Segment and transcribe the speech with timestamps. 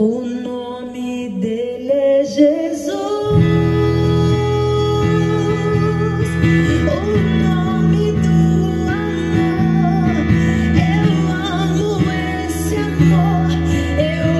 [0.00, 2.86] O nome dele é Jesus.
[2.86, 3.02] O
[7.42, 10.14] nome do amor.
[10.78, 11.02] Eu
[11.34, 11.98] amo
[12.46, 13.50] esse amor.
[13.98, 14.30] Eu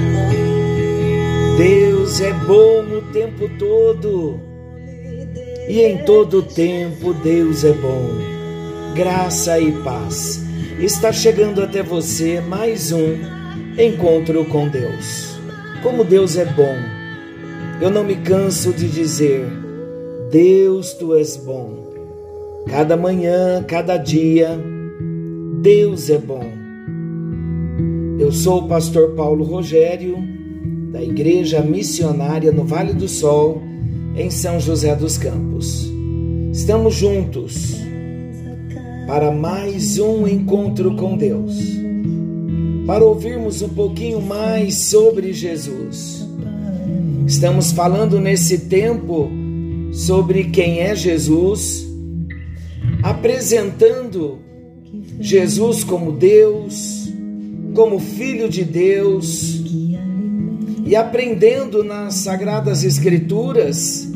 [0.00, 1.58] amo.
[1.58, 4.40] Deus é bom o tempo todo.
[5.68, 8.08] E em todo tempo Deus é bom.
[8.94, 10.42] Graça e paz.
[10.80, 13.43] Está chegando até você mais um
[13.78, 15.36] encontro com Deus.
[15.82, 16.76] Como Deus é bom.
[17.80, 19.46] Eu não me canso de dizer:
[20.30, 21.82] Deus, tu és bom.
[22.68, 24.58] Cada manhã, cada dia,
[25.60, 26.44] Deus é bom.
[28.18, 30.16] Eu sou o pastor Paulo Rogério,
[30.92, 33.60] da Igreja Missionária no Vale do Sol,
[34.16, 35.92] em São José dos Campos.
[36.52, 37.74] Estamos juntos
[39.06, 41.83] para mais um encontro com Deus,
[42.86, 46.26] para ouvirmos um pouquinho mais sobre Jesus.
[47.26, 49.30] Estamos falando nesse tempo
[49.92, 51.86] sobre quem é Jesus,
[53.02, 54.38] apresentando
[55.18, 57.08] Jesus como Deus,
[57.74, 59.62] como Filho de Deus
[60.84, 64.06] e aprendendo nas Sagradas Escrituras,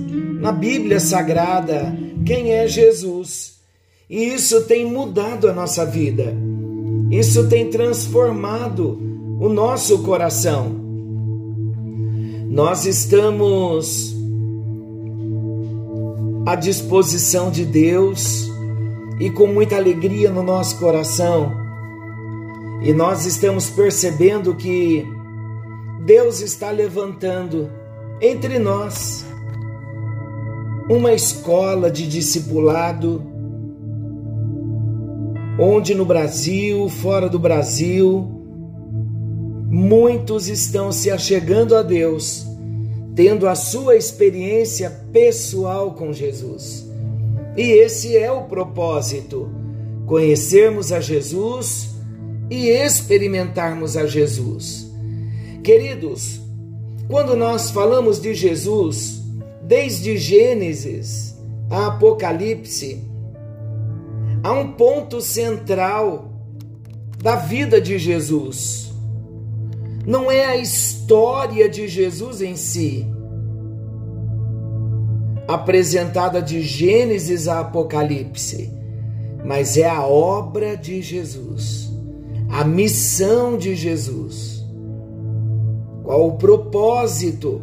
[0.41, 3.55] na Bíblia Sagrada, quem é Jesus.
[4.11, 6.35] E isso tem mudado a nossa vida,
[7.11, 8.99] isso tem transformado
[9.41, 10.71] o nosso coração.
[12.51, 14.17] Nós estamos
[16.47, 18.49] à disposição de Deus
[19.21, 21.53] e com muita alegria no nosso coração,
[22.83, 25.07] e nós estamos percebendo que
[26.05, 27.69] Deus está levantando
[28.21, 29.27] entre nós
[30.89, 33.23] uma escola de discipulado,
[35.59, 38.27] onde no Brasil, fora do Brasil,
[39.69, 42.47] muitos estão se achegando a Deus,
[43.15, 46.89] tendo a sua experiência pessoal com Jesus.
[47.57, 49.51] E esse é o propósito:
[50.07, 51.91] conhecermos a Jesus
[52.49, 54.89] e experimentarmos a Jesus.
[55.65, 56.41] Queridos,
[57.09, 59.21] quando nós falamos de Jesus,
[59.63, 61.37] desde Gênesis
[61.69, 63.08] a Apocalipse,
[64.43, 66.33] há um ponto central
[67.23, 68.93] da vida de Jesus.
[70.07, 73.07] Não é a história de Jesus em si,
[75.47, 78.73] apresentada de Gênesis a Apocalipse,
[79.45, 81.91] mas é a obra de Jesus,
[82.51, 84.59] a missão de Jesus
[86.09, 87.61] qual o propósito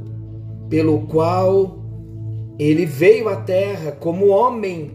[0.70, 1.80] pelo qual
[2.60, 4.92] ele veio à terra como homem.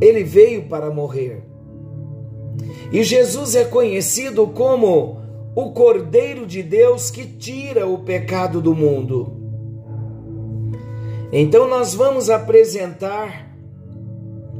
[0.00, 1.42] Ele veio para morrer.
[2.92, 5.20] E Jesus é conhecido como
[5.54, 9.36] o Cordeiro de Deus que tira o pecado do mundo.
[11.32, 13.50] Então nós vamos apresentar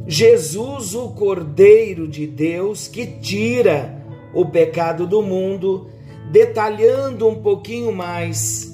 [0.07, 5.89] Jesus, o Cordeiro de Deus que tira o pecado do mundo
[6.31, 8.73] detalhando um pouquinho mais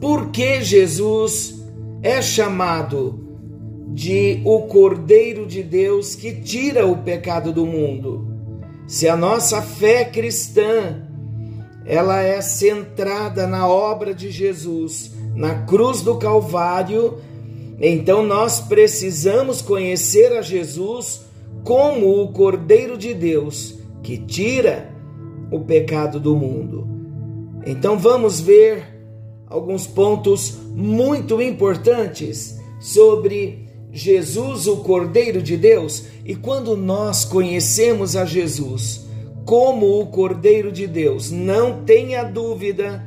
[0.00, 1.62] por que Jesus
[2.02, 3.19] é chamado
[3.92, 8.26] de o Cordeiro de Deus que tira o pecado do mundo.
[8.86, 11.06] Se a nossa fé cristã
[11.84, 17.18] ela é centrada na obra de Jesus, na cruz do Calvário,
[17.80, 21.22] então nós precisamos conhecer a Jesus
[21.64, 24.94] como o Cordeiro de Deus que tira
[25.50, 26.86] o pecado do mundo.
[27.66, 28.84] Então vamos ver
[29.46, 38.24] alguns pontos muito importantes sobre Jesus, o Cordeiro de Deus, e quando nós conhecemos a
[38.24, 39.06] Jesus
[39.44, 43.04] como o Cordeiro de Deus, não tenha dúvida,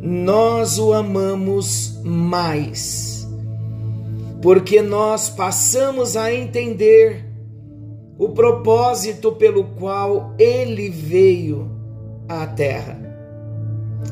[0.00, 3.28] nós o amamos mais.
[4.40, 7.26] Porque nós passamos a entender
[8.18, 11.70] o propósito pelo qual ele veio
[12.28, 12.98] à terra.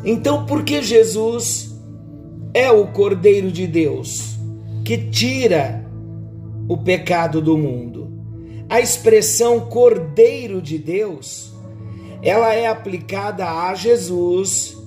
[0.05, 1.75] Então, por que Jesus
[2.53, 4.37] é o Cordeiro de Deus
[4.85, 5.85] que tira
[6.71, 8.13] o pecado do mundo?
[8.69, 11.53] A expressão Cordeiro de Deus,
[12.23, 14.79] ela é aplicada a Jesus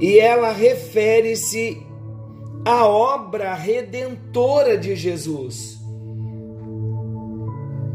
[0.00, 1.80] e ela refere-se
[2.64, 5.78] à obra redentora de Jesus.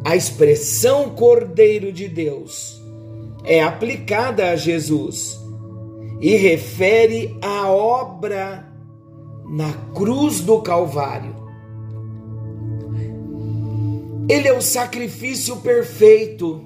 [0.06, 2.81] A expressão Cordeiro de Deus
[3.44, 5.38] é aplicada a Jesus
[6.21, 8.65] e refere à obra
[9.50, 11.36] na cruz do Calvário.
[14.29, 16.65] Ele é o sacrifício perfeito.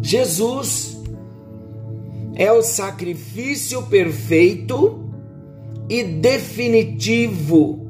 [0.00, 0.98] Jesus,
[2.34, 5.04] é o sacrifício perfeito
[5.88, 7.86] e definitivo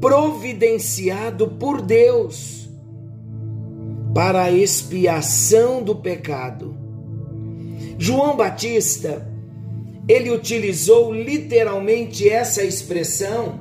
[0.00, 2.68] providenciado por Deus
[4.14, 6.76] para a expiação do pecado.
[7.98, 9.28] João Batista,
[10.06, 13.60] ele utilizou literalmente essa expressão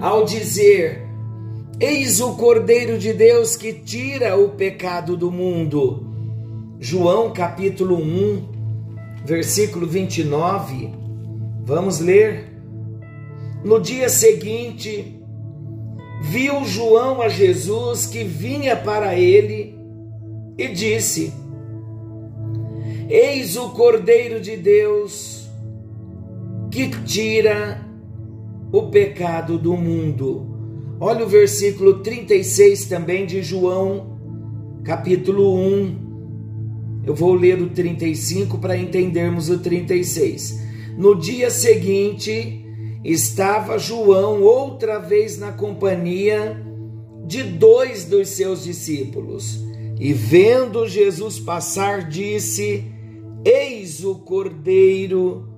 [0.00, 1.07] ao dizer:
[1.80, 6.08] Eis o Cordeiro de Deus que tira o pecado do mundo.
[6.80, 8.48] João capítulo 1,
[9.24, 10.90] versículo 29.
[11.64, 12.52] Vamos ler.
[13.64, 15.22] No dia seguinte,
[16.20, 19.78] viu João a Jesus que vinha para ele
[20.58, 21.32] e disse:
[23.08, 25.48] Eis o Cordeiro de Deus
[26.72, 27.86] que tira
[28.72, 30.57] o pecado do mundo.
[31.00, 34.18] Olha o versículo 36 também de João,
[34.82, 36.08] capítulo 1.
[37.06, 40.58] Eu vou ler o 35 para entendermos o 36.
[40.98, 42.66] No dia seguinte,
[43.04, 46.60] estava João outra vez na companhia
[47.24, 49.64] de dois dos seus discípulos.
[50.00, 52.84] E vendo Jesus passar, disse:
[53.44, 55.48] Eis o Cordeiro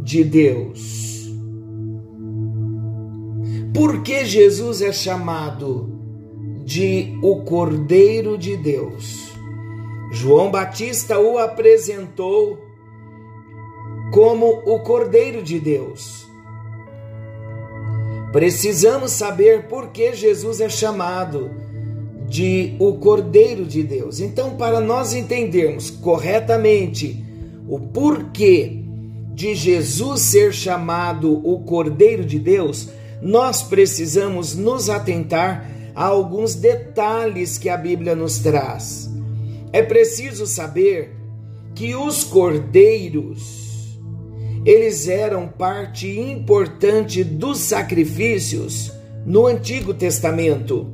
[0.00, 1.15] de Deus.
[3.76, 5.86] Por que Jesus é chamado
[6.64, 9.32] de o Cordeiro de Deus?
[10.10, 12.58] João Batista o apresentou
[14.10, 16.26] como o Cordeiro de Deus.
[18.32, 21.50] Precisamos saber por que Jesus é chamado
[22.26, 24.20] de o Cordeiro de Deus.
[24.20, 27.22] Então, para nós entendermos corretamente
[27.68, 28.82] o porquê
[29.34, 32.88] de Jesus ser chamado o Cordeiro de Deus,
[33.20, 39.10] nós precisamos nos atentar a alguns detalhes que a Bíblia nos traz.
[39.72, 41.16] É preciso saber
[41.74, 43.66] que os cordeiros
[44.66, 48.92] eles eram parte importante dos sacrifícios
[49.24, 50.90] no Antigo Testamento.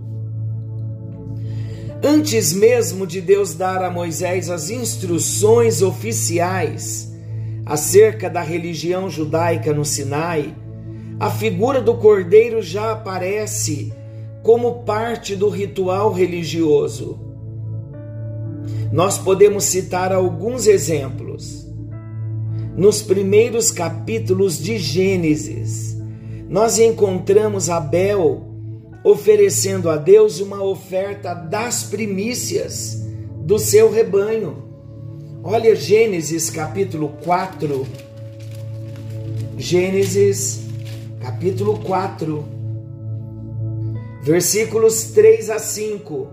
[2.03, 7.11] Antes mesmo de Deus dar a Moisés as instruções oficiais
[7.65, 10.55] acerca da religião judaica no Sinai,
[11.23, 13.93] a figura do cordeiro já aparece
[14.43, 17.17] como parte do ritual religioso.
[18.91, 21.65] Nós podemos citar alguns exemplos
[22.77, 25.97] nos primeiros capítulos de Gênesis,
[26.49, 28.43] nós encontramos Abel
[29.05, 33.01] oferecendo a Deus uma oferta das primícias
[33.37, 34.65] do seu rebanho.
[35.45, 37.87] Olha Gênesis capítulo 4.
[39.57, 40.62] Gênesis
[41.23, 42.45] capítulo 4,
[44.25, 46.27] versículos 3 a 5.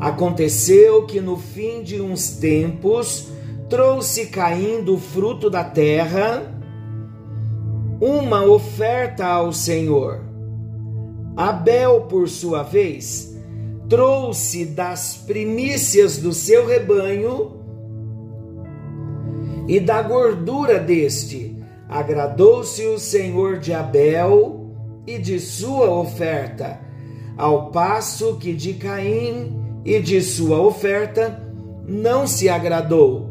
[0.00, 3.28] Aconteceu que no fim de uns tempos,
[3.68, 6.42] trouxe caindo o fruto da terra
[8.00, 10.22] uma oferta ao Senhor.
[11.36, 13.36] Abel, por sua vez,
[13.90, 17.60] trouxe das primícias do seu rebanho
[19.68, 21.51] e da gordura deste.
[21.92, 24.74] Agradou-se o Senhor de Abel
[25.06, 26.80] e de sua oferta,
[27.36, 31.46] ao passo que de Caim e de sua oferta
[31.86, 33.28] não se agradou.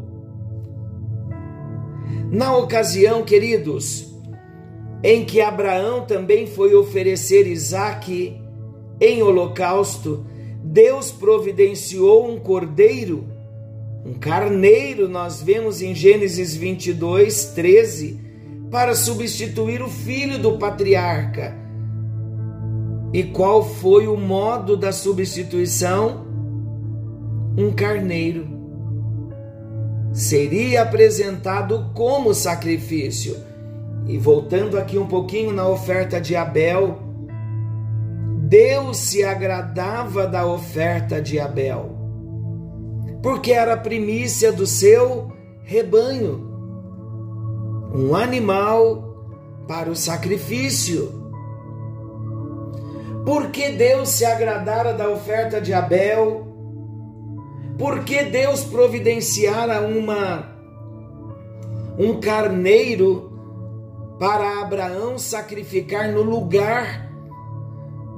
[2.30, 4.14] Na ocasião, queridos,
[5.02, 8.40] em que Abraão também foi oferecer Isaque
[9.00, 10.24] em holocausto,
[10.62, 13.26] Deus providenciou um cordeiro,
[14.06, 18.21] um carneiro, nós vemos em Gênesis 22, 13,
[18.72, 21.54] para substituir o filho do patriarca.
[23.12, 26.26] E qual foi o modo da substituição?
[27.56, 28.48] Um carneiro
[30.10, 33.36] seria apresentado como sacrifício.
[34.06, 36.98] E voltando aqui um pouquinho na oferta de Abel,
[38.38, 41.90] Deus se agradava da oferta de Abel,
[43.22, 45.30] porque era a primícia do seu
[45.62, 46.51] rebanho,
[47.94, 49.12] um animal
[49.68, 51.20] para o sacrifício.
[53.24, 56.46] Porque Deus se agradara da oferta de Abel,
[57.78, 60.50] por que Deus providenciara uma
[61.98, 63.30] um carneiro
[64.18, 67.10] para Abraão sacrificar no lugar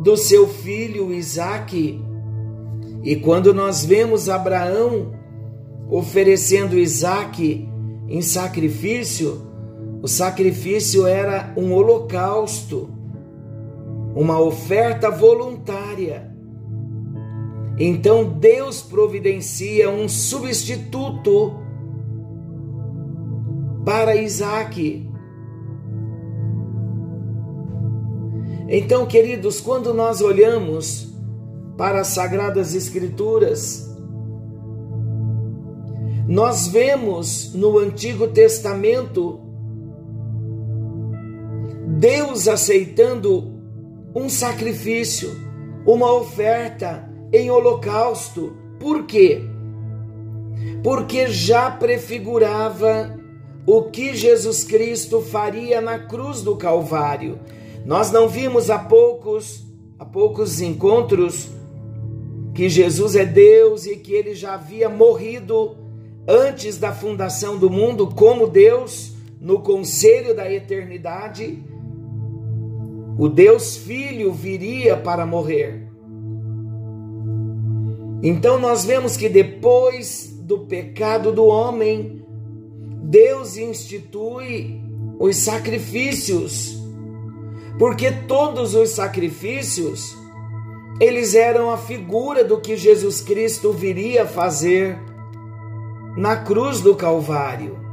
[0.03, 2.03] do seu filho Isaque?
[3.03, 5.13] E quando nós vemos Abraão
[5.91, 7.69] oferecendo Isaque
[8.09, 9.54] em sacrifício,
[10.05, 12.91] o sacrifício era um holocausto,
[14.15, 16.31] uma oferta voluntária.
[17.79, 21.55] Então Deus providencia um substituto
[23.83, 25.11] para Isaac.
[28.69, 31.15] Então, queridos, quando nós olhamos
[31.79, 33.91] para as Sagradas Escrituras,
[36.29, 39.44] nós vemos no Antigo Testamento
[42.05, 43.51] Deus aceitando
[44.15, 45.35] um sacrifício,
[45.87, 48.55] uma oferta em holocausto.
[48.79, 49.41] Por quê?
[50.83, 53.19] Porque já prefigurava
[53.67, 57.41] o que Jesus Cristo faria na cruz do Calvário.
[57.87, 59.65] Nós não vimos há poucos,
[59.99, 61.49] há poucos encontros
[62.55, 65.75] que Jesus é Deus e que ele já havia morrido
[66.29, 71.73] antes da fundação do mundo como Deus no conselho da eternidade.
[73.17, 75.89] O Deus Filho viria para morrer.
[78.23, 82.25] Então nós vemos que depois do pecado do homem,
[83.03, 84.81] Deus institui
[85.19, 86.77] os sacrifícios,
[87.79, 90.17] porque todos os sacrifícios
[91.01, 94.99] eles eram a figura do que Jesus Cristo viria fazer
[96.17, 97.84] na cruz do Calvário.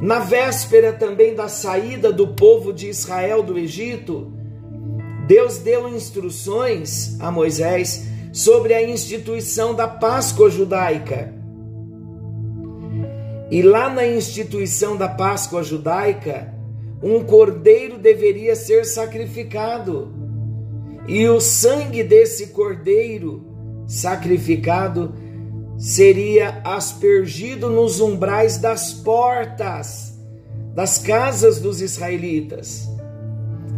[0.00, 4.32] Na véspera também da saída do povo de Israel do Egito,
[5.26, 11.34] Deus deu instruções a Moisés sobre a instituição da Páscoa judaica.
[13.50, 16.54] E lá na instituição da Páscoa judaica,
[17.02, 20.14] um cordeiro deveria ser sacrificado.
[21.06, 23.44] E o sangue desse cordeiro
[23.86, 25.12] sacrificado
[25.80, 30.10] seria aspergido nos umbrais das portas
[30.74, 32.86] das casas dos israelitas.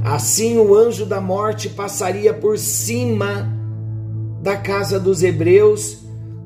[0.05, 3.49] Assim o anjo da morte passaria por cima
[4.43, 5.99] da casa dos hebreus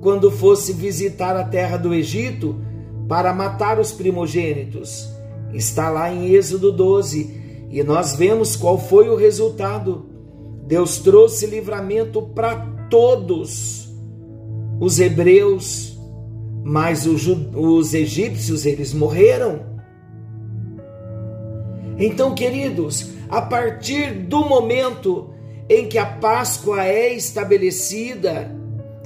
[0.03, 2.61] quando fosse visitar a terra do Egito
[3.09, 5.09] para matar os primogênitos.
[5.55, 10.05] Está lá em Êxodo 12 e nós vemos qual foi o resultado.
[10.67, 12.57] Deus trouxe livramento para
[12.91, 13.86] todos
[14.81, 15.99] os hebreus,
[16.65, 19.77] mas os, os egípcios eles morreram.
[21.99, 25.31] Então, queridos, a partir do momento
[25.69, 28.55] em que a Páscoa é estabelecida,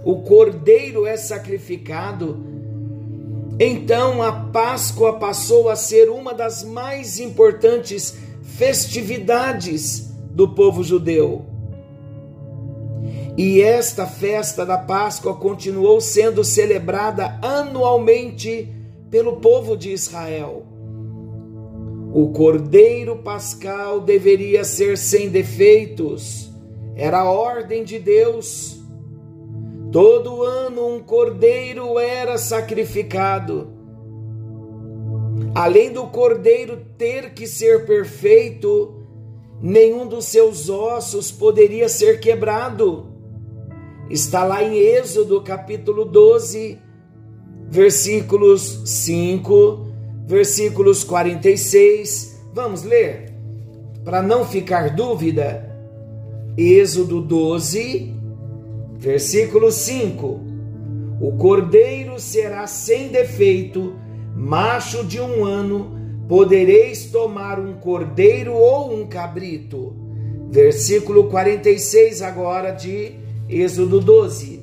[0.04, 2.44] o cordeiro é sacrificado,
[3.58, 11.49] então a Páscoa passou a ser uma das mais importantes festividades do povo judeu.
[13.42, 18.68] E esta festa da Páscoa continuou sendo celebrada anualmente
[19.10, 20.66] pelo povo de Israel.
[22.12, 26.52] O cordeiro pascal deveria ser sem defeitos
[26.94, 28.78] era a ordem de Deus.
[29.90, 33.72] Todo ano um cordeiro era sacrificado.
[35.54, 39.02] Além do cordeiro ter que ser perfeito,
[39.62, 43.09] nenhum dos seus ossos poderia ser quebrado.
[44.10, 46.80] Está lá em Êxodo capítulo 12,
[47.68, 49.86] versículos 5,
[50.26, 52.40] versículos 46.
[52.52, 53.32] Vamos ler?
[54.04, 55.78] Para não ficar dúvida,
[56.58, 58.12] Êxodo 12,
[58.98, 60.40] versículo 5:
[61.20, 63.94] O cordeiro será sem defeito,
[64.34, 65.96] macho de um ano,
[66.28, 69.94] podereis tomar um cordeiro ou um cabrito.
[70.50, 73.19] Versículo 46 agora de
[73.50, 74.62] Êxodo 12.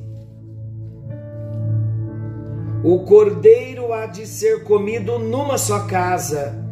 [2.81, 6.63] O cordeiro há de ser comido numa só casa,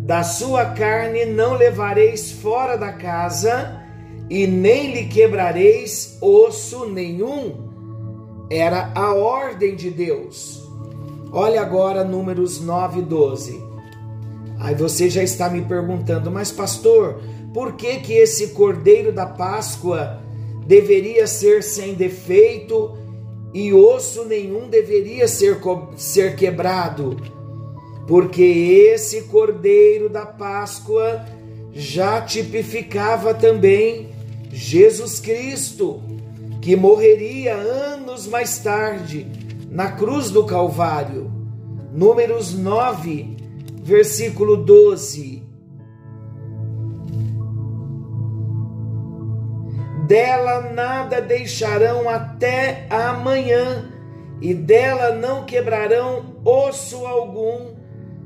[0.00, 3.80] da sua carne não levareis fora da casa,
[4.28, 8.46] e nem lhe quebrareis osso nenhum.
[8.50, 10.62] Era a ordem de Deus.
[11.32, 13.64] Olha agora números 9 e 12.
[14.58, 17.18] Aí você já está me perguntando, mas pastor,
[17.54, 20.25] por que que esse cordeiro da Páscoa
[20.66, 22.98] deveria ser sem defeito
[23.54, 25.58] e osso nenhum deveria ser,
[25.96, 27.16] ser quebrado?
[28.06, 31.24] Porque esse cordeiro da Páscoa
[31.72, 34.10] já tipificava também
[34.50, 36.02] Jesus Cristo,
[36.60, 39.26] que morreria anos mais tarde
[39.70, 41.30] na cruz do Calvário.
[41.92, 43.36] Números 9,
[43.82, 45.45] versículo 12.
[50.06, 53.92] Dela nada deixarão até amanhã,
[54.40, 57.74] e dela não quebrarão osso algum,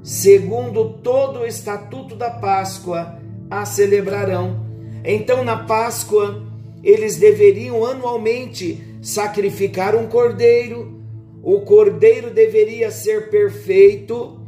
[0.02, 3.18] segundo todo o estatuto da Páscoa
[3.48, 4.66] a celebrarão.
[5.02, 6.42] Então, na Páscoa,
[6.82, 11.00] eles deveriam anualmente sacrificar um cordeiro.
[11.42, 14.38] O cordeiro deveria ser perfeito,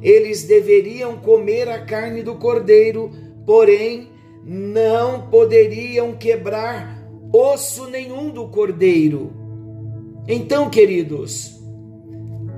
[0.00, 3.10] eles deveriam comer a carne do cordeiro,
[3.44, 4.16] porém
[4.48, 9.30] não poderiam quebrar osso nenhum do cordeiro.
[10.26, 11.60] Então, queridos,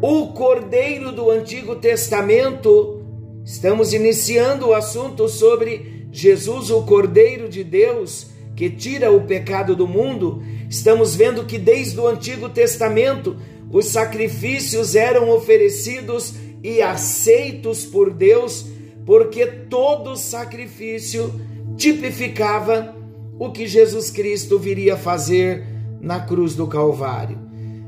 [0.00, 3.02] o cordeiro do Antigo Testamento,
[3.44, 9.88] estamos iniciando o assunto sobre Jesus, o cordeiro de Deus, que tira o pecado do
[9.88, 10.44] mundo.
[10.68, 13.36] Estamos vendo que desde o Antigo Testamento
[13.68, 18.64] os sacrifícios eram oferecidos e aceitos por Deus,
[19.04, 21.49] porque todo sacrifício
[21.80, 22.94] tipificava
[23.38, 25.64] o que Jesus Cristo viria fazer
[25.98, 27.38] na cruz do Calvário.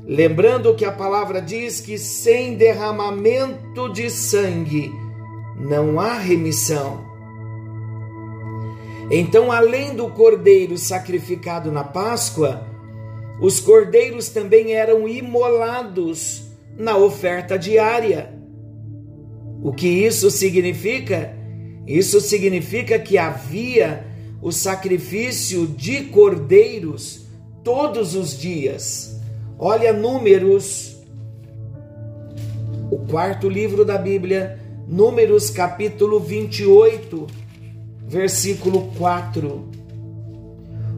[0.07, 4.91] Lembrando que a palavra diz que sem derramamento de sangue
[5.61, 7.05] não há remissão.
[9.11, 12.67] Então, além do cordeiro sacrificado na Páscoa,
[13.43, 16.45] os cordeiros também eram imolados
[16.79, 18.33] na oferta diária.
[19.63, 21.42] O que isso significa?
[21.87, 24.05] Isso significa que havia
[24.41, 27.27] o sacrifício de cordeiros
[27.63, 29.21] todos os dias.
[29.59, 30.97] Olha Números,
[32.91, 37.27] o quarto livro da Bíblia, Números capítulo 28,
[38.07, 39.69] versículo 4.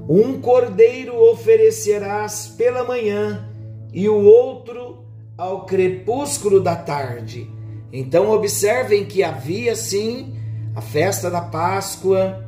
[0.08, 3.48] Um cordeiro oferecerás pela manhã
[3.92, 5.04] e o outro
[5.36, 7.48] ao crepúsculo da tarde
[7.96, 10.34] então observem que havia sim
[10.74, 12.44] a festa da Páscoa,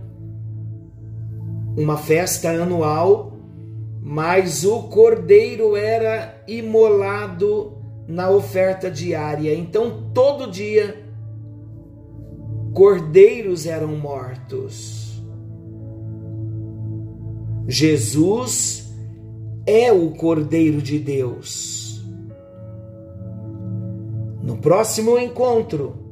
[1.76, 3.32] uma festa anual,
[4.02, 7.76] mas o cordeiro era imolado
[8.08, 9.54] na oferta diária.
[9.54, 11.04] Então todo dia
[12.72, 15.22] cordeiros eram mortos.
[17.68, 18.94] Jesus
[19.66, 22.04] é o Cordeiro de Deus.
[24.40, 26.05] No próximo encontro,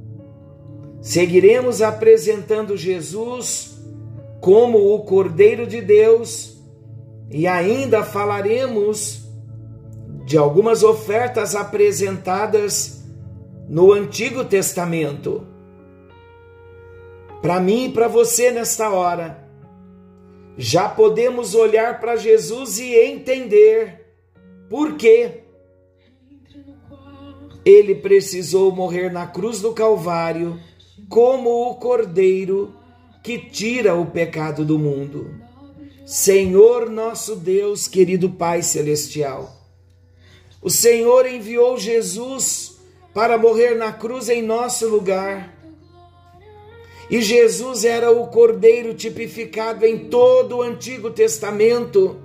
[1.04, 3.78] seguiremos apresentando Jesus
[4.40, 6.56] como o Cordeiro de Deus
[7.30, 9.23] e ainda falaremos
[10.25, 13.04] de algumas ofertas apresentadas
[13.69, 15.47] no Antigo Testamento.
[17.43, 19.47] Para mim e para você nesta hora,
[20.56, 24.06] já podemos olhar para Jesus e entender
[24.71, 25.43] por quê
[27.62, 30.58] ele precisou morrer na cruz do Calvário
[31.09, 32.75] como o Cordeiro
[33.23, 35.35] que tira o pecado do mundo.
[36.07, 39.50] Senhor nosso Deus, querido Pai Celestial,
[40.61, 42.76] o Senhor enviou Jesus
[43.15, 45.54] para morrer na cruz em nosso lugar.
[47.11, 52.19] E Jesus era o Cordeiro tipificado em todo o Antigo Testamento.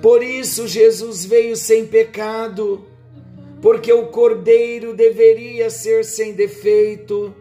[0.00, 2.84] Por isso, Jesus veio sem pecado
[3.62, 7.32] porque o cordeiro deveria ser sem defeito.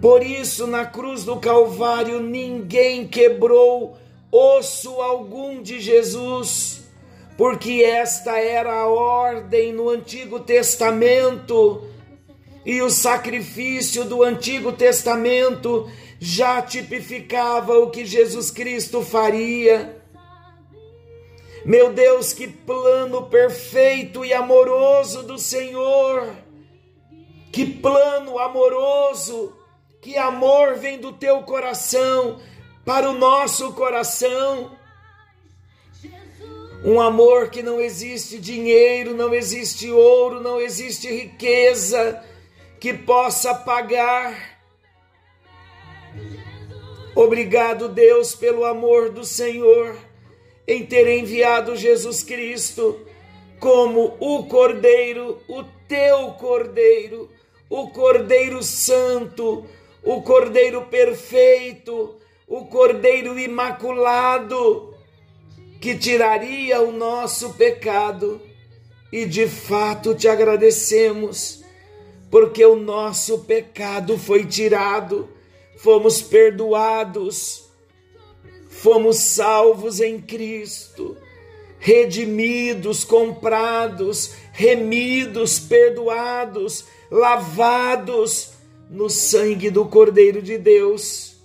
[0.00, 3.98] Por isso, na cruz do Calvário, ninguém quebrou
[4.30, 6.82] osso algum de Jesus,
[7.36, 11.82] porque esta era a ordem no Antigo Testamento,
[12.64, 19.99] e o sacrifício do Antigo Testamento já tipificava o que Jesus Cristo faria.
[21.64, 26.34] Meu Deus, que plano perfeito e amoroso do Senhor!
[27.52, 29.54] Que plano amoroso!
[30.00, 32.40] Que amor vem do teu coração
[32.84, 34.74] para o nosso coração!
[36.82, 42.24] Um amor que não existe dinheiro, não existe ouro, não existe riqueza
[42.80, 44.58] que possa pagar.
[47.14, 50.09] Obrigado, Deus, pelo amor do Senhor
[50.70, 53.00] em ter enviado Jesus Cristo
[53.58, 57.28] como o Cordeiro, o teu Cordeiro,
[57.68, 59.66] o Cordeiro Santo,
[60.00, 62.14] o Cordeiro Perfeito,
[62.46, 64.94] o Cordeiro Imaculado,
[65.80, 68.40] que tiraria o nosso pecado.
[69.12, 71.64] E de fato te agradecemos,
[72.30, 75.28] porque o nosso pecado foi tirado,
[75.76, 77.69] fomos perdoados
[78.80, 81.14] fomos salvos em Cristo,
[81.78, 88.52] redimidos, comprados, remidos, perdoados, lavados
[88.88, 91.36] no sangue do Cordeiro de Deus.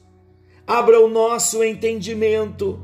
[0.65, 2.79] Abra o nosso entendimento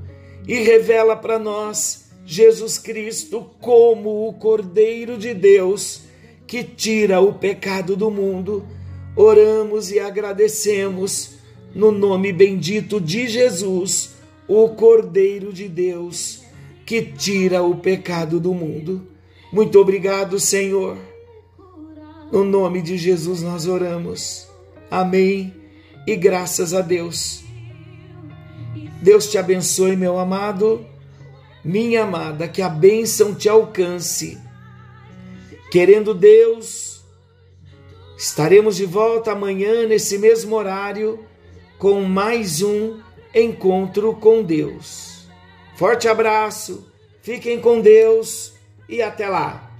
[0.45, 6.01] e revela para nós Jesus Cristo como o Cordeiro de Deus
[6.45, 8.67] que tira o pecado do mundo.
[9.15, 11.35] Oramos e agradecemos
[11.73, 14.10] no nome bendito de Jesus
[14.53, 16.41] o Cordeiro de Deus
[16.85, 19.07] que tira o pecado do mundo.
[19.49, 20.97] Muito obrigado, Senhor.
[22.29, 24.49] No nome de Jesus nós oramos.
[24.89, 25.53] Amém.
[26.05, 27.45] E graças a Deus.
[29.01, 30.85] Deus te abençoe, meu amado,
[31.63, 34.37] minha amada, que a bênção te alcance.
[35.71, 37.01] Querendo Deus,
[38.17, 41.23] estaremos de volta amanhã nesse mesmo horário
[41.79, 42.99] com mais um
[43.33, 45.27] encontro com Deus.
[45.75, 46.91] Forte abraço,
[47.21, 48.53] fiquem com Deus
[48.87, 49.71] e até lá.